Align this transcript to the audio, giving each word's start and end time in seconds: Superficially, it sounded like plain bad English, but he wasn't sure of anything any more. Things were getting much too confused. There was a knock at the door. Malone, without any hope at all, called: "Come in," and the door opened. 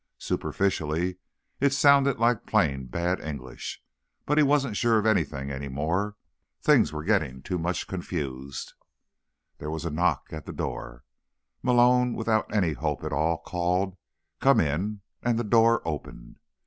Superficially, 0.17 1.17
it 1.59 1.73
sounded 1.75 2.17
like 2.17 2.47
plain 2.47 2.87
bad 2.87 3.19
English, 3.21 3.83
but 4.25 4.39
he 4.39 4.43
wasn't 4.43 4.75
sure 4.75 4.97
of 4.97 5.05
anything 5.05 5.51
any 5.51 5.67
more. 5.67 6.15
Things 6.59 6.91
were 6.91 7.03
getting 7.03 7.43
much 7.59 7.81
too 7.81 7.87
confused. 7.91 8.73
There 9.59 9.69
was 9.69 9.85
a 9.85 9.91
knock 9.91 10.29
at 10.31 10.47
the 10.47 10.53
door. 10.53 11.03
Malone, 11.61 12.15
without 12.15 12.51
any 12.51 12.73
hope 12.73 13.03
at 13.03 13.13
all, 13.13 13.37
called: 13.41 13.95
"Come 14.39 14.59
in," 14.59 15.01
and 15.21 15.37
the 15.37 15.43
door 15.43 15.83
opened. 15.87 16.39